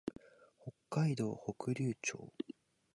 [0.89, 2.33] 北海道北竜町